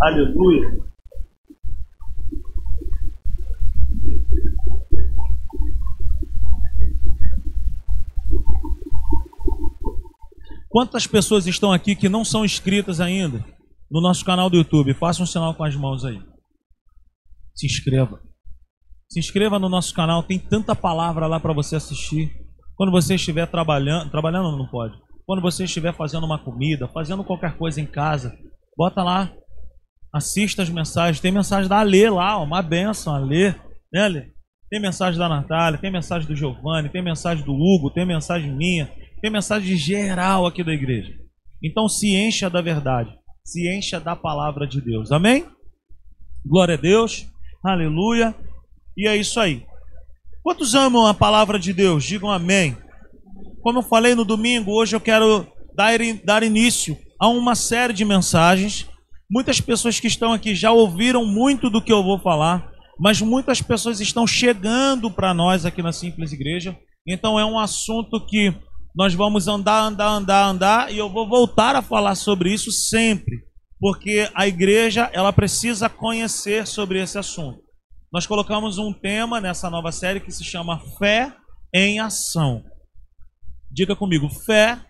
[0.00, 0.86] Aleluia.
[10.68, 13.42] Quantas pessoas estão aqui que não são inscritas ainda
[13.90, 14.92] no nosso canal do YouTube?
[14.92, 16.20] Faça um sinal com as mãos aí.
[17.54, 18.20] Se inscreva.
[19.08, 22.30] Se inscreva no nosso canal, tem tanta palavra lá para você assistir.
[22.74, 24.94] Quando você estiver trabalhando, trabalhando não pode.
[25.24, 28.36] Quando você estiver fazendo uma comida, fazendo qualquer coisa em casa,
[28.76, 29.32] bota lá,
[30.16, 31.20] assista as mensagens.
[31.20, 33.54] Tem mensagem da Alê lá, uma benção, Alê,
[33.92, 34.36] né, Alê?
[34.68, 38.90] Tem mensagem da Natália, tem mensagem do Giovanni, tem mensagem do Hugo, tem mensagem minha,
[39.20, 41.12] tem mensagem geral aqui da igreja.
[41.62, 43.10] Então se encha da verdade,
[43.44, 45.12] se encha da palavra de Deus.
[45.12, 45.46] Amém?
[46.44, 47.26] Glória a Deus.
[47.64, 48.34] Aleluia.
[48.96, 49.64] E é isso aí.
[50.42, 52.04] Quantos amam a palavra de Deus?
[52.04, 52.76] Digam amém.
[53.62, 55.92] Como eu falei no domingo, hoje eu quero dar,
[56.24, 58.88] dar início a uma série de mensagens.
[59.30, 63.60] Muitas pessoas que estão aqui já ouviram muito do que eu vou falar, mas muitas
[63.60, 66.78] pessoas estão chegando para nós aqui na Simples Igreja.
[67.06, 68.54] Então é um assunto que
[68.94, 73.44] nós vamos andar, andar, andar, andar e eu vou voltar a falar sobre isso sempre,
[73.78, 77.60] porque a igreja ela precisa conhecer sobre esse assunto.
[78.12, 81.34] Nós colocamos um tema nessa nova série que se chama Fé
[81.74, 82.64] em Ação.
[83.70, 84.80] Diga comigo, fé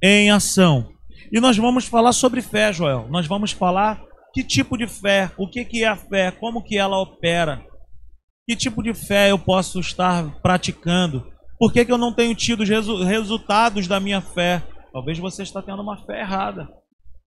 [0.00, 0.97] em ação.
[1.32, 3.06] E nós vamos falar sobre fé, Joel.
[3.08, 6.78] Nós vamos falar que tipo de fé, o que, que é a fé, como que
[6.78, 7.64] ela opera,
[8.46, 11.26] que tipo de fé eu posso estar praticando,
[11.58, 14.62] por que, eu não tenho tido os resu resultados da minha fé.
[14.92, 16.68] Talvez você está tendo uma fé errada.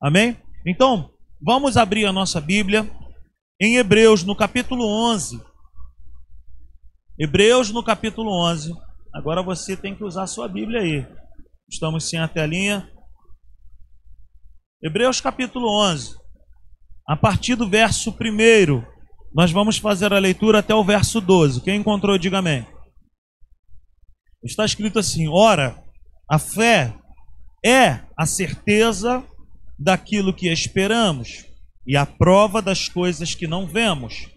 [0.03, 0.36] Amém?
[0.66, 1.10] Então,
[1.41, 2.91] vamos abrir a nossa Bíblia
[3.60, 5.41] em Hebreus, no capítulo 11.
[7.19, 8.75] Hebreus, no capítulo 11.
[9.14, 11.06] Agora você tem que usar a sua Bíblia aí.
[11.70, 12.91] Estamos sem a telinha.
[14.87, 16.15] Hebreus, capítulo 11.
[17.09, 18.84] A partir do verso 1,
[19.34, 21.61] nós vamos fazer a leitura até o verso 12.
[21.61, 22.65] Quem encontrou, diga amém.
[24.44, 25.83] Está escrito assim: Ora,
[26.31, 26.94] a fé
[27.65, 29.25] é a certeza
[29.77, 31.44] daquilo que esperamos
[31.84, 34.28] e a prova das coisas que não vemos.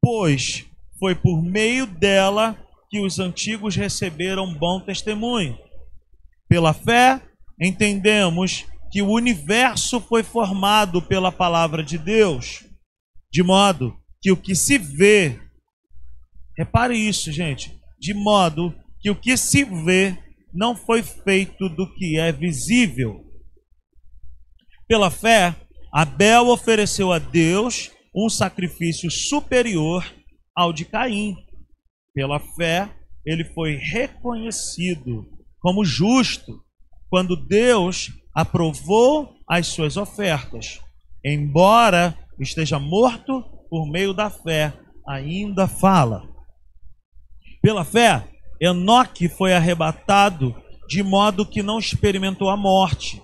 [0.00, 0.64] Pois
[0.98, 2.56] foi por meio dela
[2.88, 5.58] que os antigos receberam bom testemunho.
[6.48, 7.20] Pela fé,
[7.60, 12.64] entendemos que o universo foi formado pela palavra de Deus,
[13.32, 15.40] de modo que o que se vê,
[16.58, 20.18] repare isso, gente, de modo que o que se vê
[20.52, 23.24] não foi feito do que é visível.
[24.88, 25.54] Pela fé,
[25.92, 30.04] Abel ofereceu a Deus um sacrifício superior
[30.54, 31.36] ao de Caim.
[32.12, 32.90] Pela fé,
[33.24, 35.28] ele foi reconhecido
[35.60, 36.60] como justo
[37.08, 40.80] quando Deus aprovou as suas ofertas.
[41.24, 44.72] Embora esteja morto, por meio da fé,
[45.06, 46.22] ainda fala.
[47.62, 48.24] Pela fé,
[48.60, 50.54] Enoque foi arrebatado
[50.88, 53.20] de modo que não experimentou a morte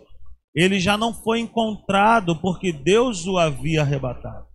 [0.56, 4.47] ele já não foi encontrado porque Deus o havia arrebatado.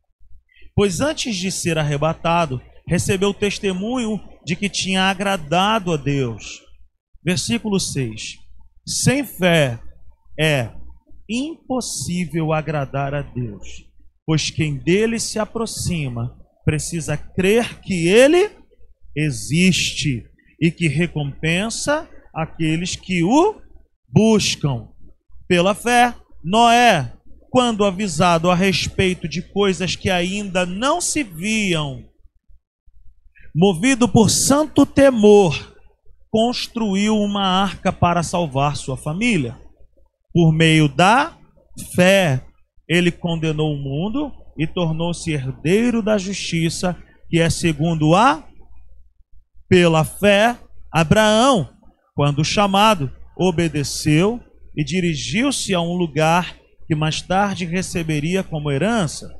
[0.75, 6.59] Pois antes de ser arrebatado, recebeu testemunho de que tinha agradado a Deus.
[7.23, 8.37] Versículo 6.
[8.83, 9.79] Sem fé
[10.41, 10.71] é
[11.29, 13.85] impossível agradar a Deus,
[14.25, 16.35] pois quem dele se aproxima
[16.65, 18.49] precisa crer que ele
[19.15, 20.25] existe
[20.59, 23.61] e que recompensa aqueles que o
[24.07, 24.87] buscam.
[25.47, 27.13] Pela fé, Noé,
[27.51, 32.03] quando avisado a respeito de coisas que ainda não se viam,
[33.55, 35.75] movido por santo temor,
[36.31, 39.59] construiu uma arca para salvar sua família.
[40.33, 41.37] Por meio da
[41.95, 42.43] fé,
[42.87, 46.95] ele condenou o mundo e tornou-se herdeiro da justiça,
[47.29, 48.43] que é segundo a
[49.71, 50.57] pela fé,
[50.91, 51.69] Abraão,
[52.13, 54.37] quando chamado, obedeceu
[54.75, 59.33] e dirigiu-se a um lugar que mais tarde receberia como herança,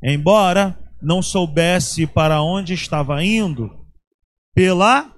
[0.00, 3.70] embora não soubesse para onde estava indo.
[4.54, 5.10] Pela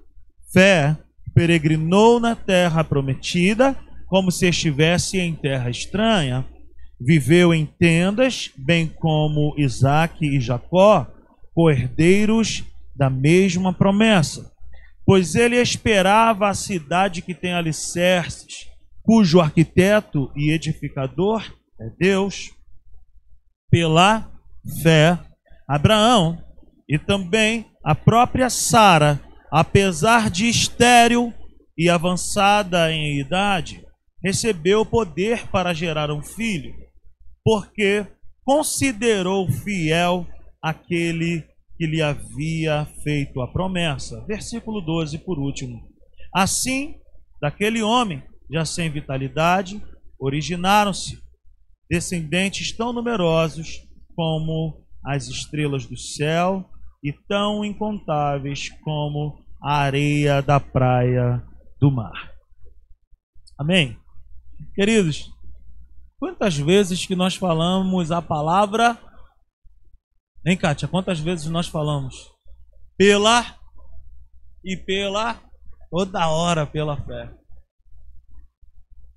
[0.50, 0.96] fé,
[1.34, 3.76] peregrinou na terra prometida,
[4.14, 6.46] como se estivesse em terra estranha.
[7.00, 11.04] Viveu em tendas, bem como Isaac e Jacó,
[11.52, 12.62] co-herdeiros
[12.94, 14.52] da mesma promessa.
[15.04, 18.68] Pois ele esperava a cidade que tem alicerces
[19.02, 21.42] cujo arquiteto e edificador
[21.80, 22.52] é Deus,
[23.68, 24.30] pela
[24.80, 25.18] fé,
[25.68, 26.38] Abraão
[26.88, 29.20] e também a própria Sara,
[29.50, 31.34] apesar de estéril
[31.76, 33.83] e avançada em idade,
[34.24, 36.74] recebeu poder para gerar um filho,
[37.44, 38.06] porque
[38.42, 40.26] considerou fiel
[40.62, 41.44] aquele
[41.76, 44.24] que lhe havia feito a promessa.
[44.26, 45.86] Versículo 12, por último.
[46.34, 46.94] Assim,
[47.40, 49.82] daquele homem, já sem vitalidade,
[50.18, 51.22] originaram-se
[51.90, 53.82] descendentes tão numerosos
[54.16, 56.64] como as estrelas do céu
[57.02, 61.42] e tão incontáveis como a areia da praia
[61.78, 62.32] do mar.
[63.58, 63.98] Amém?
[64.72, 65.30] Queridos,
[66.18, 68.98] quantas vezes que nós falamos a palavra.
[70.46, 70.88] Hein, Kátia?
[70.88, 72.30] Quantas vezes nós falamos?
[72.96, 73.58] Pela
[74.64, 75.40] e pela,
[75.90, 77.34] toda hora pela fé.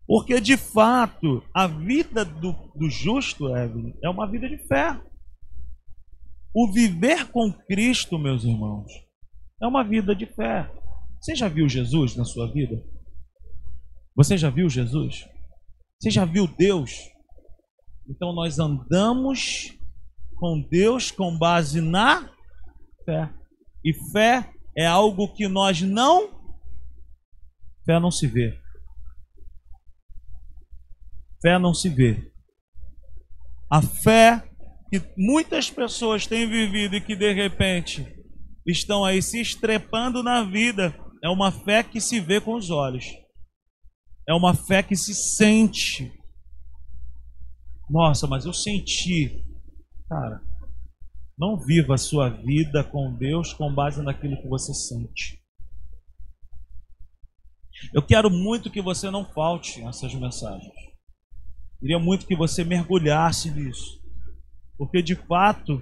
[0.08, 5.00] Porque de fato, a vida do, do justo, Evelyn, é uma vida de fé.
[6.56, 8.92] O viver com Cristo, meus irmãos,
[9.62, 10.72] é uma vida de fé.
[11.20, 12.82] Você já viu Jesus na sua vida?
[14.16, 15.28] Você já viu Jesus?
[16.00, 16.92] Você já viu Deus?
[18.08, 19.74] Então nós andamos
[20.36, 22.30] com Deus com base na
[23.04, 23.34] fé.
[23.84, 26.38] E fé é algo que nós não
[27.86, 28.60] fé não se vê.
[31.42, 32.32] Fé não se vê.
[33.72, 34.44] A fé
[34.90, 38.06] que muitas pessoas têm vivido e que de repente
[38.66, 43.06] estão aí se estrepando na vida é uma fé que se vê com os olhos.
[44.28, 46.12] É uma fé que se sente.
[47.90, 49.44] Nossa, mas eu senti.
[50.10, 50.42] Cara,
[51.38, 55.40] não viva a sua vida com Deus com base naquilo que você sente.
[57.94, 60.74] Eu quero muito que você não falte essas mensagens.
[61.80, 64.02] Queria muito que você mergulhasse nisso.
[64.78, 65.82] Porque de fato,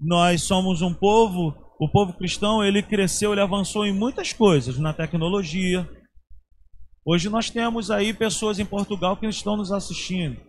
[0.00, 4.92] nós somos um povo, o povo cristão, ele cresceu, ele avançou em muitas coisas, na
[4.92, 5.88] tecnologia,
[7.08, 10.40] Hoje nós temos aí pessoas em Portugal que estão nos assistindo,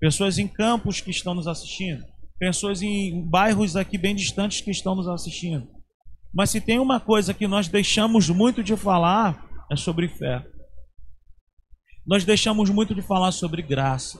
[0.00, 2.02] pessoas em campos que estão nos assistindo,
[2.38, 5.68] pessoas em bairros aqui bem distantes que estão nos assistindo.
[6.32, 10.42] Mas se tem uma coisa que nós deixamos muito de falar, é sobre fé.
[12.06, 14.18] Nós deixamos muito de falar sobre graça.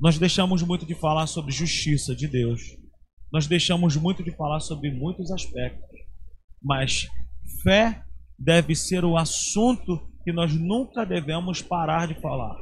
[0.00, 2.62] Nós deixamos muito de falar sobre justiça de Deus.
[3.30, 6.00] Nós deixamos muito de falar sobre muitos aspectos.
[6.62, 7.06] Mas
[7.62, 8.02] fé
[8.38, 12.54] deve ser o assunto que nós nunca devemos parar de falar.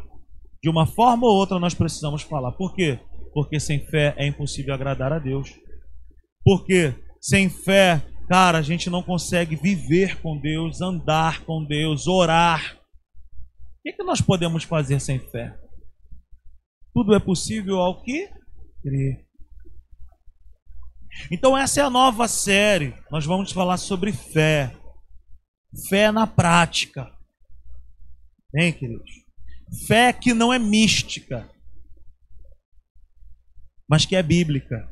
[0.63, 2.53] De uma forma ou outra nós precisamos falar.
[2.53, 3.01] Por quê?
[3.35, 5.53] Porque sem fé é impossível agradar a Deus.
[6.45, 12.77] Porque sem fé, cara, a gente não consegue viver com Deus, andar com Deus, orar.
[12.77, 15.59] O que, é que nós podemos fazer sem fé?
[16.95, 18.29] Tudo é possível ao que
[18.81, 19.27] crer.
[21.33, 22.95] Então essa é a nova série.
[23.11, 24.73] Nós vamos falar sobre fé.
[25.89, 27.16] Fé na prática.
[28.57, 29.11] Hein, queridos?
[29.87, 31.47] Fé que não é mística,
[33.87, 34.91] mas que é bíblica.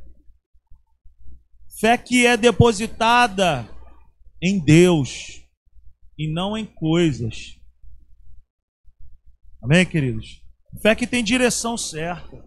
[1.81, 3.67] Fé que é depositada
[4.43, 5.43] em Deus
[6.19, 7.59] e não em coisas.
[9.63, 10.43] Amém, queridos?
[10.83, 12.45] Fé que tem direção certa.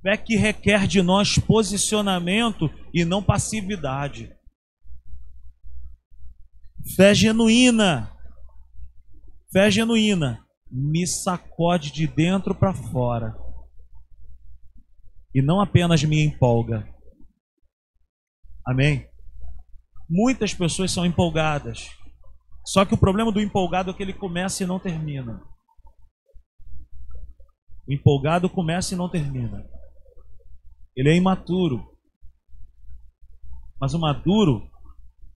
[0.00, 4.34] Fé que requer de nós posicionamento e não passividade.
[6.96, 8.10] Fé genuína
[9.52, 13.36] Fé genuína me sacode de dentro para fora
[15.34, 16.88] e não apenas me empolga.
[18.64, 19.08] Amém?
[20.08, 21.90] Muitas pessoas são empolgadas,
[22.64, 25.42] só que o problema do empolgado é que ele começa e não termina.
[27.88, 29.68] O empolgado começa e não termina.
[30.94, 31.90] Ele é imaturo.
[33.80, 34.70] Mas o maduro,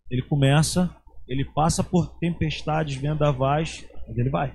[0.09, 0.95] ele começa,
[1.27, 4.55] ele passa por tempestades, vendavais mas ele vai.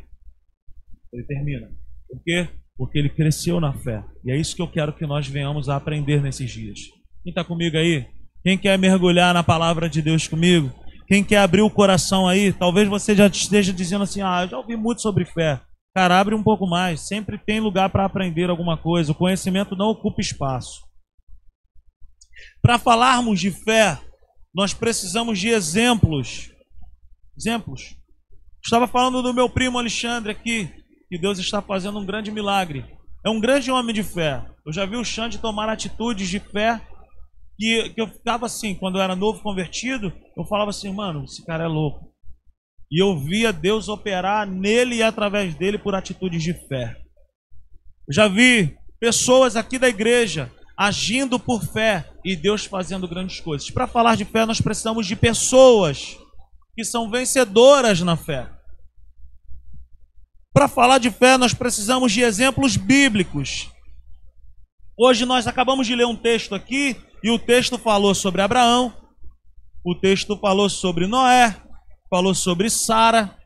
[1.13, 1.69] Ele termina.
[2.07, 2.47] Por quê?
[2.77, 4.03] Porque ele cresceu na fé.
[4.23, 6.79] E é isso que eu quero que nós venhamos a aprender nesses dias.
[7.23, 8.07] Quem está comigo aí?
[8.43, 10.71] Quem quer mergulhar na palavra de Deus comigo?
[11.07, 12.53] Quem quer abrir o coração aí?
[12.53, 15.59] Talvez você já esteja dizendo assim: Ah, eu já ouvi muito sobre fé.
[15.93, 17.07] Cara, abre um pouco mais.
[17.07, 19.11] Sempre tem lugar para aprender alguma coisa.
[19.11, 20.81] O conhecimento não ocupa espaço.
[22.61, 23.99] Para falarmos de fé,
[24.53, 26.51] nós precisamos de exemplos.
[27.37, 27.98] Exemplos.
[28.63, 30.69] Estava falando do meu primo Alexandre aqui,
[31.07, 32.85] que Deus está fazendo um grande milagre.
[33.25, 34.45] É um grande homem de fé.
[34.65, 36.81] Eu já vi o Xande tomar atitudes de fé
[37.57, 41.45] que, que eu ficava assim, quando eu era novo convertido, eu falava assim, mano, esse
[41.45, 42.09] cara é louco.
[42.91, 46.95] E eu via Deus operar nele e através dele por atitudes de fé.
[48.07, 53.69] Eu já vi pessoas aqui da igreja agindo por fé e Deus fazendo grandes coisas.
[53.69, 56.17] Para falar de fé, nós precisamos de pessoas
[56.79, 58.49] que são vencedoras na fé.
[60.53, 63.69] Para falar de fé, nós precisamos de exemplos bíblicos.
[64.97, 68.95] Hoje nós acabamos de ler um texto aqui e o texto falou sobre Abraão,
[69.83, 71.53] o texto falou sobre Noé,
[72.09, 73.37] falou sobre Sara.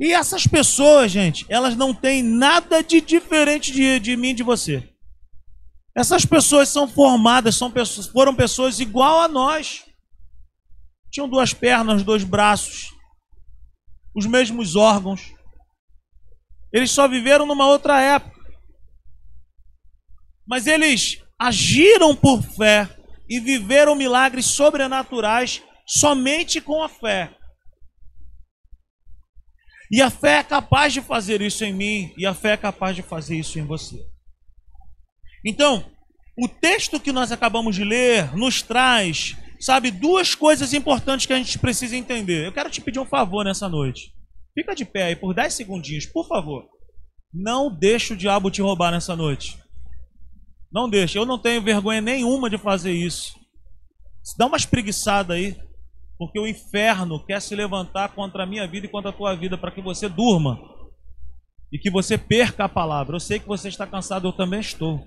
[0.00, 4.42] E essas pessoas, gente, elas não têm nada de diferente de, de mim e de
[4.42, 4.92] você.
[5.96, 9.84] Essas pessoas são formadas, são pessoas, foram pessoas igual a nós.
[11.12, 12.90] Tinham duas pernas, dois braços,
[14.14, 15.34] os mesmos órgãos.
[16.72, 18.40] Eles só viveram numa outra época.
[20.46, 22.88] Mas eles agiram por fé
[23.28, 27.36] e viveram milagres sobrenaturais somente com a fé.
[29.90, 32.96] E a fé é capaz de fazer isso em mim, e a fé é capaz
[32.96, 34.02] de fazer isso em você.
[35.44, 35.84] Então,
[36.38, 41.36] o texto que nós acabamos de ler nos traz, sabe, duas coisas importantes que a
[41.36, 42.46] gente precisa entender.
[42.46, 44.12] Eu quero te pedir um favor nessa noite.
[44.54, 46.68] Fica de pé aí por 10 segundinhos, por favor.
[47.32, 49.56] Não deixe o diabo te roubar nessa noite.
[50.70, 51.16] Não deixe.
[51.16, 53.38] Eu não tenho vergonha nenhuma de fazer isso.
[54.36, 55.56] Dá uma espreguiçada aí.
[56.18, 59.56] Porque o inferno quer se levantar contra a minha vida e contra a tua vida
[59.56, 60.58] para que você durma.
[61.72, 63.16] E que você perca a palavra.
[63.16, 65.00] Eu sei que você está cansado, eu também estou.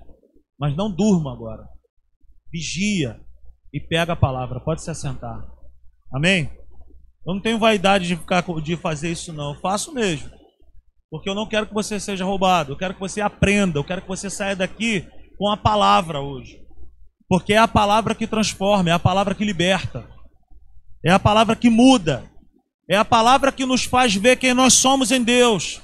[0.58, 1.68] Mas não durma agora.
[2.50, 3.20] Vigia
[3.76, 4.58] e pega a palavra.
[4.58, 5.38] Pode se assentar.
[6.10, 6.50] Amém?
[7.26, 9.52] Eu não tenho vaidade de ficar de fazer isso não.
[9.52, 10.30] Eu faço mesmo.
[11.10, 12.72] Porque eu não quero que você seja roubado.
[12.72, 13.78] Eu quero que você aprenda.
[13.78, 15.06] Eu quero que você saia daqui
[15.38, 16.58] com a palavra hoje.
[17.28, 20.08] Porque é a palavra que transforma, é a palavra que liberta.
[21.04, 22.24] É a palavra que muda.
[22.88, 25.82] É a palavra que nos faz ver quem nós somos em Deus.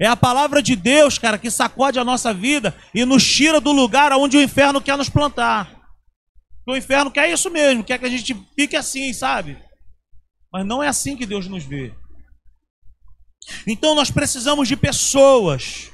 [0.00, 3.70] É a palavra de Deus, cara, que sacode a nossa vida e nos tira do
[3.70, 5.77] lugar onde o inferno quer nos plantar.
[6.68, 9.56] O inferno quer isso mesmo, quer que a gente fique assim, sabe?
[10.52, 11.94] Mas não é assim que Deus nos vê.
[13.66, 15.90] Então nós precisamos de pessoas.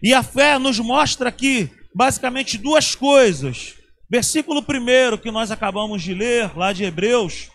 [0.00, 3.74] E a fé nos mostra aqui basicamente duas coisas.
[4.08, 7.50] Versículo 1 que nós acabamos de ler, lá de Hebreus,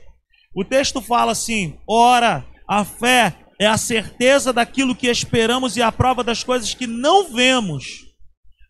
[0.54, 5.94] o texto fala assim: Ora, a fé é a certeza daquilo que esperamos e a
[5.94, 8.04] prova das coisas que não vemos.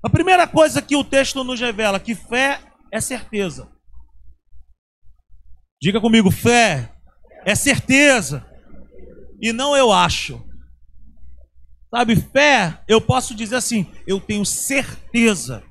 [0.03, 2.60] A primeira coisa que o texto nos revela que fé
[2.94, 3.68] é certeza.
[5.82, 6.96] Diga comigo, fé
[7.44, 8.46] é certeza
[9.42, 10.42] e não eu acho.
[11.94, 15.64] Sabe, fé, eu posso dizer assim, eu tenho certeza.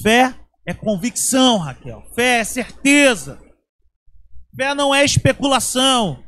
[0.00, 2.02] Fé é convicção, Raquel.
[2.14, 3.40] Fé é certeza.
[4.56, 6.24] Fé não é especulação.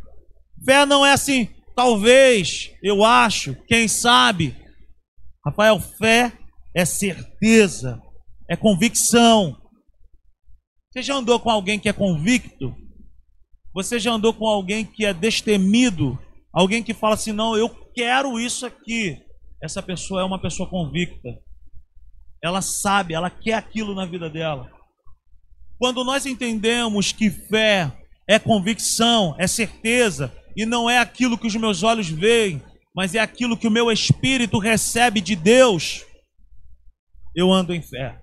[0.65, 4.57] Fé não é assim, talvez, eu acho, quem sabe.
[5.45, 6.33] Rafael, fé
[6.75, 8.01] é certeza,
[8.49, 9.57] é convicção.
[10.91, 12.75] Você já andou com alguém que é convicto?
[13.75, 16.19] Você já andou com alguém que é destemido?
[16.53, 19.23] Alguém que fala assim: não, eu quero isso aqui.
[19.63, 21.29] Essa pessoa é uma pessoa convicta.
[22.43, 24.71] Ela sabe, ela quer aquilo na vida dela.
[25.79, 27.93] Quando nós entendemos que fé
[28.29, 32.63] é convicção, é certeza, e não é aquilo que os meus olhos veem,
[32.95, 36.05] mas é aquilo que o meu espírito recebe de Deus,
[37.35, 38.21] eu ando em fé.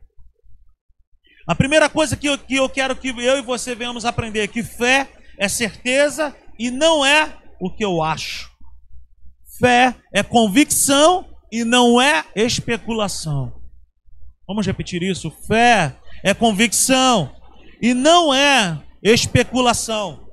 [1.47, 4.47] A primeira coisa que eu, que eu quero que eu e você venhamos aprender é
[4.47, 8.49] que fé é certeza e não é o que eu acho.
[9.59, 13.61] Fé é convicção e não é especulação.
[14.47, 15.31] Vamos repetir isso?
[15.47, 17.35] Fé é convicção
[17.81, 20.27] e não é especulação.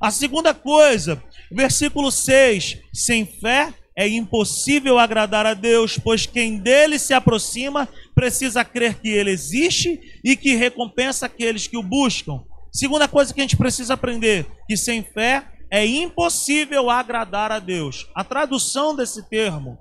[0.00, 6.98] A segunda coisa, versículo 6: sem fé é impossível agradar a Deus, pois quem dele
[6.98, 12.42] se aproxima precisa crer que ele existe e que recompensa aqueles que o buscam.
[12.72, 18.06] Segunda coisa que a gente precisa aprender: que sem fé é impossível agradar a Deus.
[18.14, 19.78] A tradução desse termo,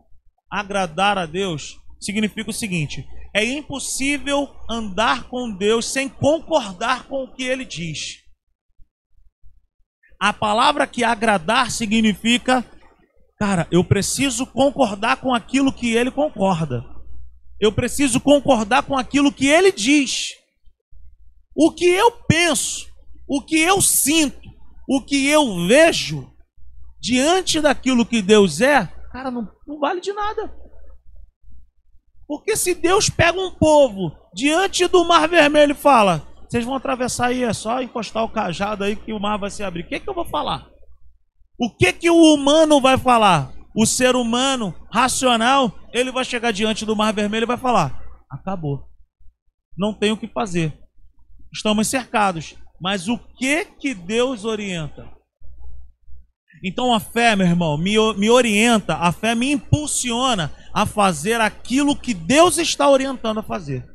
[0.51, 7.33] agradar a Deus, significa o seguinte: é impossível andar com Deus sem concordar com o
[7.33, 8.17] que ele diz.
[10.19, 12.65] A palavra que agradar significa,
[13.39, 16.83] cara, eu preciso concordar com aquilo que ele concorda.
[17.59, 20.35] Eu preciso concordar com aquilo que ele diz.
[21.55, 22.87] O que eu penso,
[23.27, 24.49] o que eu sinto,
[24.87, 26.29] o que eu vejo
[27.01, 30.53] diante daquilo que Deus é, cara, não, não vale de nada.
[32.27, 37.27] Porque se Deus pega um povo diante do mar vermelho e fala: vocês vão atravessar
[37.27, 39.83] aí, é só encostar o cajado aí que o mar vai se abrir.
[39.83, 40.68] O que, que eu vou falar?
[41.59, 43.51] O que, que o humano vai falar?
[43.75, 48.87] O ser humano racional, ele vai chegar diante do mar vermelho e vai falar: acabou.
[49.77, 50.73] Não tem o que fazer.
[51.53, 52.55] Estamos cercados.
[52.81, 55.05] Mas o que que Deus orienta?
[56.63, 61.95] Então a fé, meu irmão, me, me orienta, a fé me impulsiona a fazer aquilo
[61.95, 63.85] que Deus está orientando a fazer.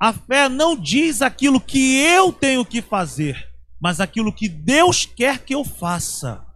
[0.00, 3.48] A fé não diz aquilo que eu tenho que fazer,
[3.80, 6.47] mas aquilo que Deus quer que eu faça.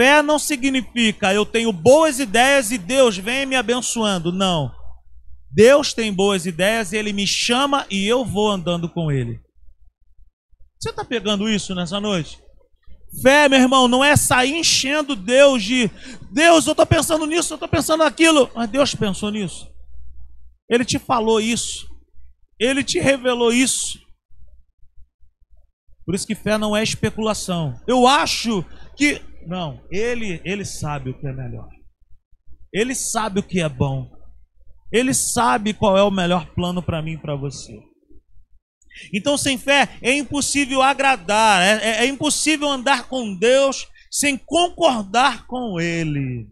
[0.00, 4.32] Fé não significa eu tenho boas ideias e Deus vem me abençoando.
[4.32, 4.74] Não.
[5.52, 9.38] Deus tem boas ideias e Ele me chama e eu vou andando com Ele.
[10.80, 12.42] Você está pegando isso nessa noite?
[13.20, 15.90] Fé, meu irmão, não é sair enchendo Deus de
[16.32, 18.50] Deus, eu estou pensando nisso, eu estou pensando naquilo.
[18.54, 19.70] Mas Deus pensou nisso.
[20.70, 21.86] Ele te falou isso.
[22.58, 23.98] Ele te revelou isso.
[26.06, 27.78] Por isso que fé não é especulação.
[27.86, 28.64] Eu acho
[28.96, 29.28] que.
[29.46, 31.68] Não, ele, ele sabe o que é melhor.
[32.72, 34.10] Ele sabe o que é bom.
[34.92, 37.80] Ele sabe qual é o melhor plano para mim e para você.
[39.14, 45.46] Então, sem fé, é impossível agradar, é, é, é impossível andar com Deus sem concordar
[45.46, 46.48] com Ele.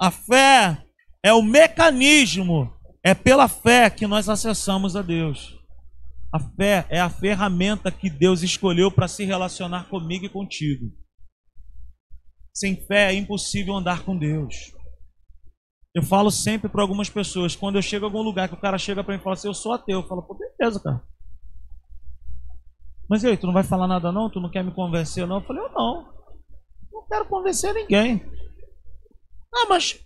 [0.00, 0.82] A fé
[1.22, 2.72] é o mecanismo,
[3.04, 5.58] é pela fé que nós acessamos a Deus.
[6.32, 10.86] A fé é a ferramenta que Deus escolheu para se relacionar comigo e contigo.
[12.52, 14.74] Sem fé é impossível andar com Deus.
[15.94, 18.78] Eu falo sempre para algumas pessoas, quando eu chego a algum lugar que o cara
[18.78, 21.02] chega para mim e fala assim, eu sou ateu, eu falo, pô, beleza, cara.
[23.08, 24.30] Mas e aí, tu não vai falar nada não?
[24.30, 25.38] Tu não quer me convencer não?
[25.40, 26.12] Eu falei, eu não.
[26.92, 28.24] Não quero convencer ninguém.
[29.52, 30.00] Ah, mas.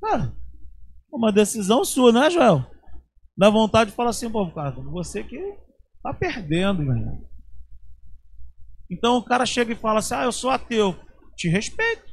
[0.00, 0.34] Cara,
[1.12, 2.66] uma decisão sua, né, Joel?
[3.36, 5.38] Dá vontade de falar assim, pô, cara, você que
[6.02, 7.31] tá perdendo, meu irmão.
[8.92, 10.94] Então o cara chega e fala assim, ah, eu sou ateu.
[11.34, 12.04] Te respeito.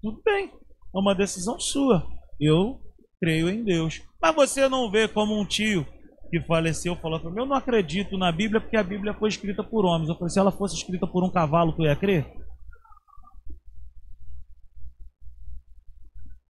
[0.00, 0.46] Tudo bem.
[0.46, 2.06] É uma decisão sua.
[2.40, 2.80] Eu
[3.20, 4.00] creio em Deus.
[4.22, 5.84] Mas você não vê como um tio
[6.30, 9.64] que faleceu falou para mim, eu não acredito na Bíblia porque a Bíblia foi escrita
[9.64, 10.08] por homens.
[10.08, 12.30] Eu falei, se ela fosse escrita por um cavalo, tu ia crer?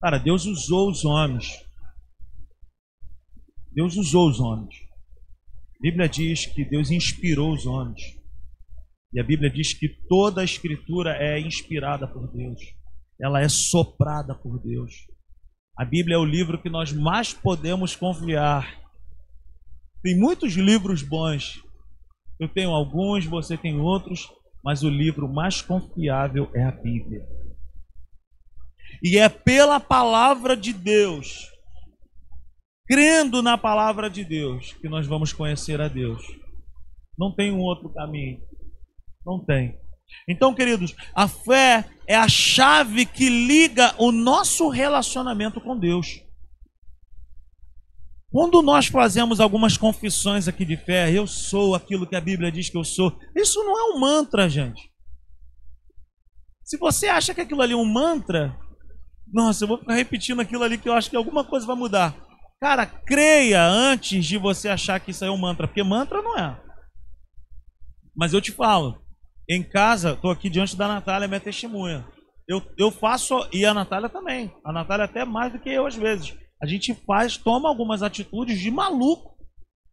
[0.00, 1.46] Cara, Deus usou os homens.
[3.72, 4.74] Deus usou os homens.
[5.76, 8.23] A Bíblia diz que Deus inspirou os homens.
[9.14, 12.60] E a Bíblia diz que toda a escritura é inspirada por Deus.
[13.20, 15.06] Ela é soprada por Deus.
[15.78, 18.84] A Bíblia é o livro que nós mais podemos confiar
[20.04, 21.64] tem muitos livros bons.
[22.38, 24.30] Eu tenho alguns, você tem outros,
[24.62, 27.26] mas o livro mais confiável é a Bíblia.
[29.02, 31.50] E é pela palavra de Deus,
[32.86, 36.22] crendo na palavra de Deus, que nós vamos conhecer a Deus.
[37.18, 38.42] Não tem um outro caminho.
[39.24, 39.78] Não tem.
[40.28, 46.20] Então, queridos, a fé é a chave que liga o nosso relacionamento com Deus.
[48.30, 52.68] Quando nós fazemos algumas confissões aqui de fé, eu sou aquilo que a Bíblia diz
[52.68, 54.90] que eu sou, isso não é um mantra, gente.
[56.64, 58.58] Se você acha que aquilo ali é um mantra,
[59.32, 62.14] nossa, eu vou ficar repetindo aquilo ali que eu acho que alguma coisa vai mudar.
[62.60, 66.60] Cara, creia antes de você achar que isso é um mantra, porque mantra não é.
[68.16, 69.03] Mas eu te falo,
[69.48, 72.06] em casa, estou aqui diante da Natália, minha testemunha.
[72.48, 74.54] Eu, eu faço, e a Natália também.
[74.64, 78.58] A Natália até mais do que eu às vezes a gente faz, toma algumas atitudes
[78.58, 79.36] de maluco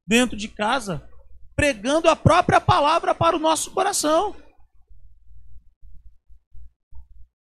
[0.08, 1.06] dentro de casa,
[1.54, 4.34] pregando a própria palavra para o nosso coração.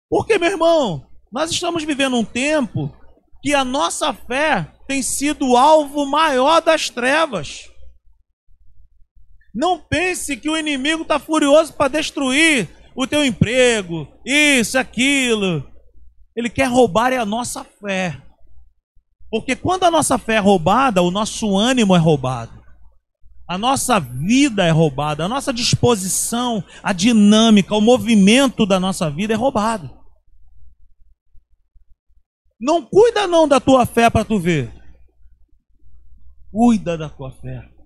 [0.09, 2.95] Porque, meu irmão, nós estamos vivendo um tempo
[3.43, 7.68] que a nossa fé tem sido o alvo maior das trevas.
[9.59, 15.69] Não pense que o inimigo está furioso para destruir o teu emprego, isso, aquilo.
[16.33, 18.21] Ele quer roubar a nossa fé.
[19.29, 22.57] Porque quando a nossa fé é roubada, o nosso ânimo é roubado.
[23.45, 29.33] A nossa vida é roubada, a nossa disposição, a dinâmica, o movimento da nossa vida
[29.33, 29.91] é roubado.
[32.57, 34.71] Não cuida não da tua fé para tu ver.
[36.49, 37.78] Cuida da tua fé.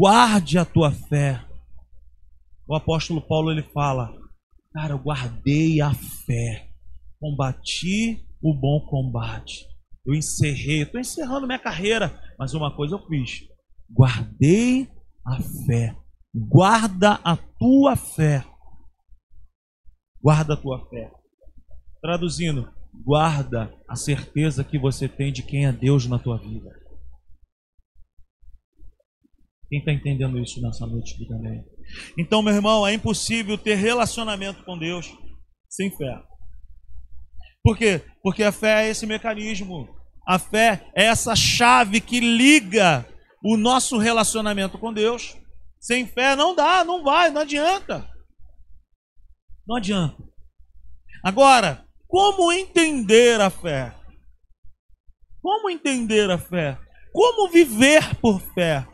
[0.00, 1.44] Guarde a tua fé.
[2.66, 4.10] O apóstolo Paulo ele fala:
[4.72, 6.70] "Cara, eu guardei a fé.
[7.20, 9.66] Combati o bom combate.
[10.06, 13.46] Eu encerrei, estou encerrando minha carreira, mas uma coisa eu fiz:
[13.94, 14.88] guardei
[15.22, 15.94] a fé.
[16.34, 18.42] Guarda a tua fé.
[20.22, 21.12] Guarda a tua fé.
[22.00, 22.72] Traduzindo,
[23.04, 26.79] guarda a certeza que você tem de quem é Deus na tua vida.
[29.70, 31.64] Quem está entendendo isso nessa noite aqui também?
[32.18, 35.16] Então, meu irmão, é impossível ter relacionamento com Deus
[35.68, 36.20] sem fé.
[37.62, 38.02] Por quê?
[38.20, 39.88] Porque a fé é esse mecanismo.
[40.26, 43.06] A fé é essa chave que liga
[43.44, 45.34] o nosso relacionamento com Deus
[45.80, 48.06] Sem fé não dá, não vai, não adianta.
[49.66, 50.22] Não adianta.
[51.24, 53.94] Agora, como entender a fé?
[55.40, 56.78] Como entender a fé?
[57.12, 58.86] Como viver por fé?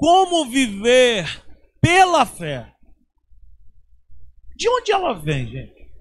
[0.00, 1.26] Como viver
[1.78, 2.74] pela fé?
[4.56, 5.92] De onde ela vem, gente?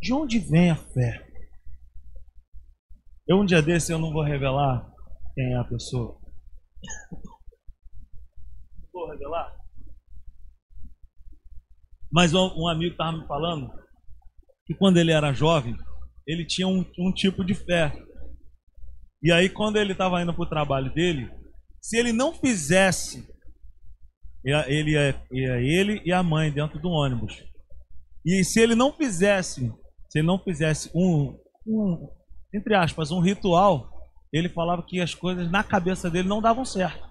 [0.00, 1.26] De onde vem a fé?
[3.26, 4.88] Eu um dia desse eu não vou revelar
[5.34, 6.16] quem é a pessoa.
[8.92, 9.52] Vou revelar?
[12.12, 13.72] Mas um, amigo estava me falando
[14.64, 15.76] que quando ele era jovem,
[16.24, 17.92] ele tinha um, um tipo de fé.
[19.20, 21.28] E aí, quando ele estava indo para o trabalho dele,
[21.84, 23.28] se ele não fizesse,
[24.42, 27.44] ele, ia ele e a mãe dentro do ônibus.
[28.24, 29.70] E se ele não fizesse,
[30.08, 32.08] se ele não fizesse um, um
[32.54, 33.90] entre aspas, um ritual,
[34.32, 37.06] ele falava que as coisas na cabeça dele não davam certo.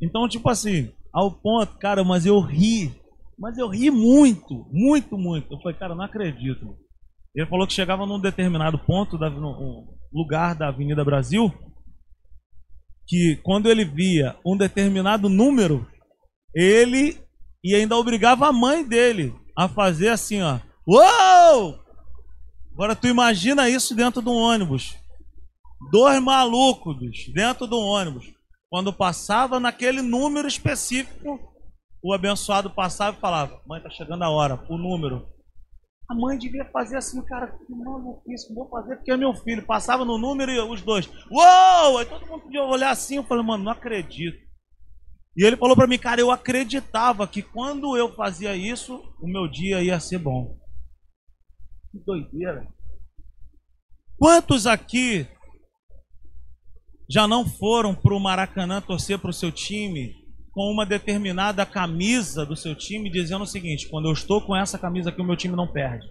[0.00, 2.90] Então, tipo assim, ao ponto, cara, mas eu ri.
[3.38, 5.52] Mas eu ri muito, muito, muito.
[5.52, 6.74] Eu falei, cara, não acredito.
[7.34, 11.52] Ele falou que chegava num determinado ponto, da, num lugar da Avenida Brasil,
[13.08, 15.88] que quando ele via um determinado número,
[16.54, 17.18] ele
[17.64, 20.60] e ainda obrigava a mãe dele a fazer assim, ó.
[20.86, 21.80] Uou!
[22.72, 24.94] Agora tu imagina isso dentro de um ônibus.
[25.90, 26.96] Dois malucos
[27.34, 28.32] dentro do ônibus.
[28.70, 31.40] Quando passava naquele número específico,
[32.02, 35.26] o abençoado passava e falava: Mãe, tá chegando a hora, o número.
[36.08, 39.66] A mãe devia fazer assim, cara, que maluquice, vou fazer porque é meu filho.
[39.66, 41.98] Passava no número e os dois, uou!
[41.98, 43.16] Aí todo mundo podia olhar assim.
[43.16, 44.38] Eu falei, mano, não acredito.
[45.36, 49.46] E ele falou para mim, cara, eu acreditava que quando eu fazia isso, o meu
[49.46, 50.58] dia ia ser bom.
[51.92, 52.66] Que doideira.
[54.16, 55.28] Quantos aqui
[57.08, 60.27] já não foram para o Maracanã torcer para o seu time
[60.58, 64.76] com uma determinada camisa do seu time, dizendo o seguinte: quando eu estou com essa
[64.76, 66.04] camisa aqui, o meu time não perde.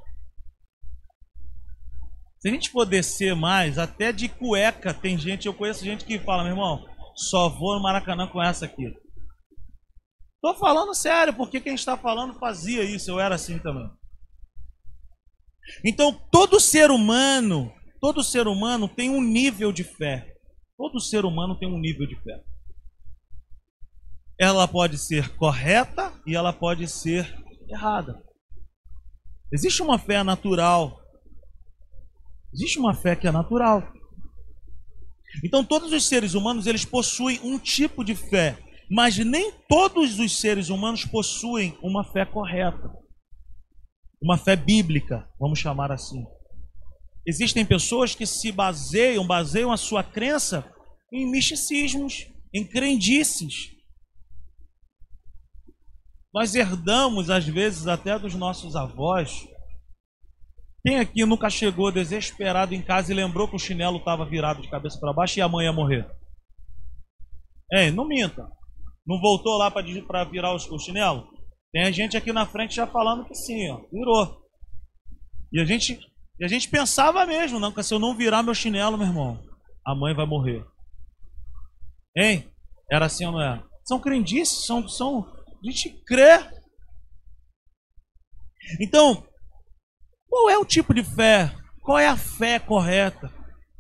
[2.40, 6.18] Se a gente for descer mais, até de cueca, tem gente, eu conheço gente que
[6.20, 8.86] fala, meu irmão, só vou no Maracanã com essa aqui.
[10.42, 13.92] Tô falando sério, porque quem está falando fazia isso, eu era assim também.
[15.84, 20.38] Então, todo ser humano, todo ser humano tem um nível de fé.
[20.78, 22.42] Todo ser humano tem um nível de fé.
[24.40, 27.36] Ela pode ser correta e ela pode ser
[27.70, 28.24] errada.
[29.52, 31.00] Existe uma fé natural.
[32.54, 33.82] Existe uma fé que é natural.
[35.44, 38.58] Então todos os seres humanos eles possuem um tipo de fé,
[38.90, 42.92] mas nem todos os seres humanos possuem uma fé correta.
[44.22, 46.26] Uma fé bíblica, vamos chamar assim.
[47.26, 50.66] Existem pessoas que se baseiam, baseiam a sua crença
[51.12, 53.77] em misticismos, em crendices.
[56.34, 59.48] Nós herdamos, às vezes, até dos nossos avós.
[60.86, 64.70] Quem aqui nunca chegou desesperado em casa e lembrou que o chinelo estava virado de
[64.70, 66.10] cabeça para baixo e a mãe ia morrer?
[67.72, 68.48] Ei, não minta.
[69.06, 71.28] Não voltou lá para virar o chinelo?
[71.72, 74.42] Tem gente aqui na frente já falando que sim, ó, virou.
[75.52, 76.00] E a gente,
[76.40, 79.40] e a gente pensava mesmo, não, que se eu não virar meu chinelo, meu irmão,
[79.86, 80.66] a mãe vai morrer.
[82.16, 82.50] Hein?
[82.92, 83.64] Era assim ou não era?
[83.86, 85.37] São crendices, são, são.
[85.68, 86.40] A gente crê.
[88.80, 89.28] Então,
[90.30, 91.54] qual é o tipo de fé?
[91.82, 93.30] Qual é a fé correta?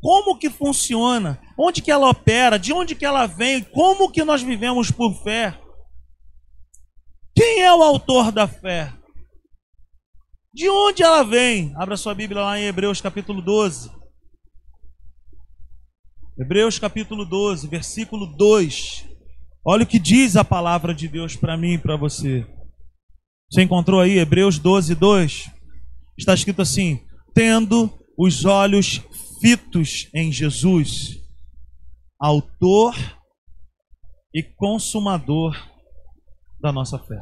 [0.02, 1.41] Como que funciona?
[1.58, 2.60] Onde que ela opera?
[2.60, 3.63] De onde que ela vem?
[3.63, 5.58] Como que nós vivemos por fé?
[7.34, 8.93] Quem é o autor da fé?
[10.54, 11.73] De onde ela vem?
[11.78, 13.91] Abra sua Bíblia lá em Hebreus capítulo 12.
[16.38, 19.07] Hebreus capítulo 12, versículo 2.
[19.70, 22.48] Olha o que diz a palavra de Deus para mim e para você.
[23.52, 25.52] Você encontrou aí Hebreus 12, 2?
[26.18, 29.02] Está escrito assim: tendo os olhos
[29.42, 31.22] fitos em Jesus,
[32.18, 32.96] autor
[34.34, 35.54] e consumador
[36.62, 37.22] da nossa fé.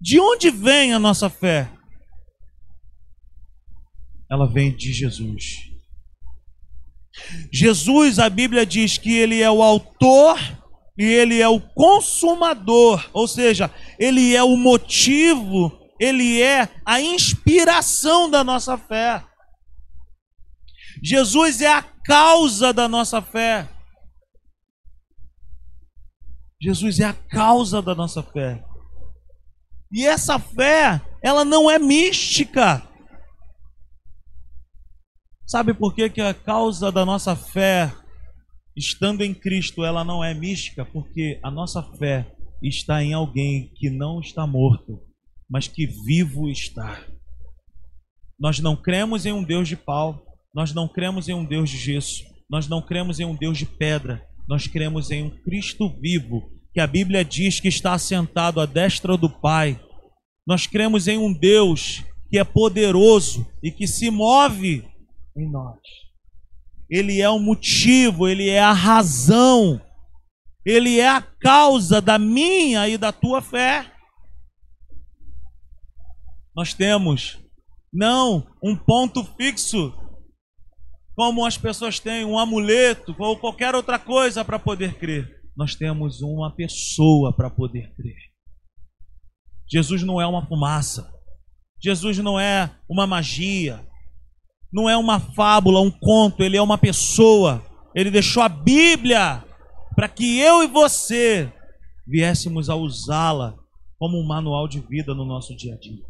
[0.00, 1.70] De onde vem a nossa fé?
[4.30, 5.67] Ela vem de Jesus.
[7.52, 10.38] Jesus, a Bíblia diz que ele é o autor
[10.96, 18.28] e ele é o consumador, ou seja, ele é o motivo, ele é a inspiração
[18.28, 19.24] da nossa fé.
[21.02, 23.68] Jesus é a causa da nossa fé.
[26.60, 28.64] Jesus é a causa da nossa fé.
[29.92, 32.87] E essa fé, ela não é mística.
[35.48, 37.90] Sabe por que, que a causa da nossa fé
[38.76, 42.30] estando em Cristo, ela não é mística, porque a nossa fé
[42.62, 45.00] está em alguém que não está morto,
[45.48, 47.02] mas que vivo está.
[48.38, 50.22] Nós não cremos em um Deus de pau,
[50.54, 53.64] nós não cremos em um Deus de gesso, nós não cremos em um Deus de
[53.64, 58.66] pedra, nós cremos em um Cristo vivo, que a Bíblia diz que está assentado à
[58.66, 59.80] destra do Pai.
[60.46, 64.84] Nós cremos em um Deus que é poderoso e que se move
[65.40, 65.78] em nós.
[66.90, 69.80] Ele é o motivo, ele é a razão,
[70.64, 73.92] ele é a causa da minha e da tua fé.
[76.54, 77.38] Nós temos
[77.92, 79.92] não um ponto fixo,
[81.14, 85.42] como as pessoas têm, um amuleto ou qualquer outra coisa para poder crer.
[85.56, 88.16] Nós temos uma pessoa para poder crer.
[89.70, 91.12] Jesus não é uma fumaça.
[91.82, 93.87] Jesus não é uma magia.
[94.72, 97.64] Não é uma fábula, um conto, ele é uma pessoa.
[97.94, 99.44] Ele deixou a Bíblia
[99.94, 101.52] para que eu e você
[102.06, 103.58] viéssemos a usá-la
[103.98, 106.04] como um manual de vida no nosso dia a dia.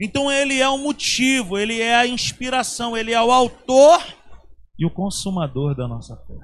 [0.00, 4.02] Então ele é o motivo, ele é a inspiração, ele é o autor
[4.78, 6.34] e o consumador da nossa fé.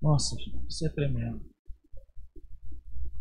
[0.00, 0.34] Nossa,
[0.68, 1.40] isso é tremendo.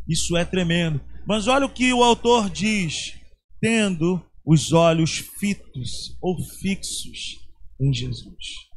[0.08, 1.02] Isso é tremendo.
[1.28, 3.20] Mas olha o que o autor diz:
[3.60, 7.48] tendo os olhos fitos ou fixos
[7.80, 8.70] em Jesus.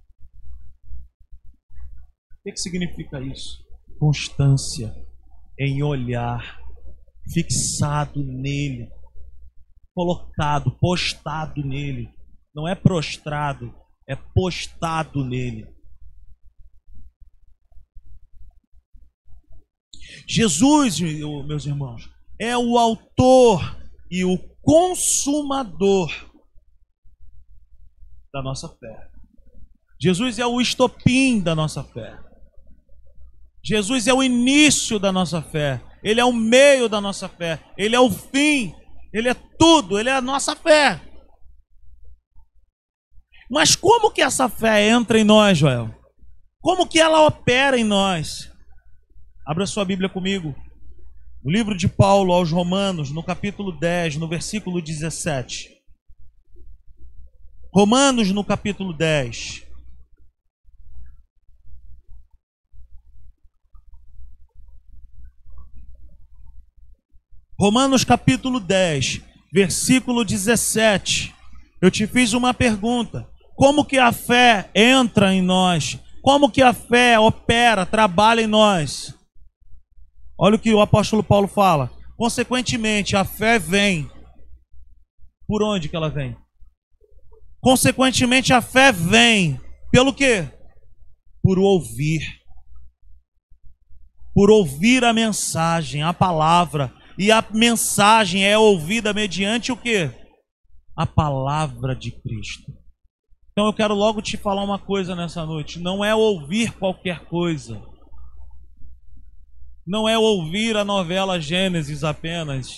[2.38, 3.64] O que, significa isso?
[3.98, 4.94] Constância
[5.58, 6.60] em olhar
[7.32, 8.90] fixado nele
[9.94, 12.12] colocado, postado nele.
[12.54, 13.72] Não é prostrado,
[14.08, 15.72] é postado nele.
[20.26, 23.60] Jesus, meus irmãos, é o autor
[24.10, 26.10] e o consumador
[28.32, 29.08] da nossa fé.
[30.00, 32.18] Jesus é o estopim da nossa fé.
[33.64, 35.80] Jesus é o início da nossa fé.
[36.02, 37.64] Ele é o meio da nossa fé.
[37.78, 38.74] Ele é o fim
[39.14, 41.00] ele é tudo, ele é a nossa fé.
[43.48, 45.94] Mas como que essa fé entra em nós, Joel?
[46.60, 48.50] Como que ela opera em nós?
[49.46, 50.52] Abra sua Bíblia comigo.
[51.46, 55.76] O livro de Paulo aos Romanos, no capítulo 10, no versículo 17.
[57.70, 59.62] Romanos, no capítulo 10.
[67.60, 69.20] Romanos capítulo 10,
[69.52, 71.34] versículo 17.
[71.78, 75.98] Eu te fiz uma pergunta: como que a fé entra em nós?
[76.22, 79.13] Como que a fé opera, trabalha em nós?
[80.38, 81.90] Olha o que o apóstolo Paulo fala.
[82.16, 84.10] Consequentemente, a fé vem.
[85.46, 86.36] Por onde que ela vem?
[87.60, 90.48] Consequentemente, a fé vem pelo quê?
[91.42, 92.22] Por ouvir.
[94.34, 100.10] Por ouvir a mensagem, a palavra e a mensagem é ouvida mediante o que?
[100.96, 102.72] A palavra de Cristo.
[103.52, 107.80] Então eu quero logo te falar uma coisa nessa noite: não é ouvir qualquer coisa,
[109.86, 112.68] não é ouvir a novela Gênesis apenas.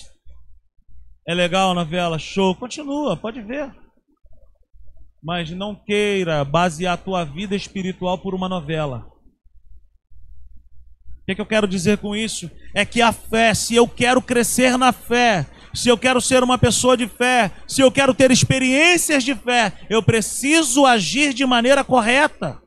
[1.27, 3.73] É legal a novela, show, continua, pode ver.
[5.23, 9.17] Mas não queira basear a tua vida espiritual por uma novela
[11.27, 12.49] que, que eu quero dizer com isso?
[12.73, 16.57] É que a fé, se eu quero crescer na fé, se eu quero ser uma
[16.57, 21.83] pessoa de fé, se eu quero ter experiências de fé, eu preciso agir de maneira
[21.83, 22.57] correta.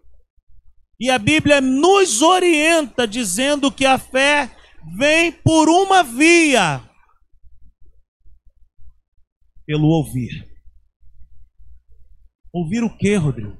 [1.01, 4.55] E a Bíblia nos orienta dizendo que a fé
[4.99, 6.87] vem por uma via
[9.67, 10.47] pelo ouvir.
[12.53, 13.57] Ouvir o que, Rodrigo?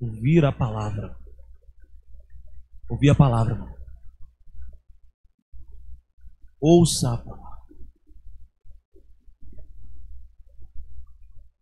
[0.00, 1.16] Ouvir a palavra.
[2.90, 3.74] Ouvir a palavra, irmão.
[6.60, 7.58] Ouça a palavra.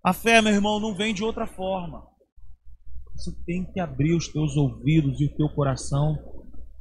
[0.04, 2.15] A fé, meu irmão, não vem de outra forma.
[3.16, 6.16] Você tem que abrir os teus ouvidos e o teu coração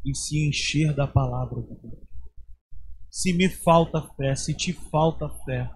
[0.06, 2.04] e se encher da palavra de Deus.
[3.10, 5.70] Se me falta fé, se te falta fé,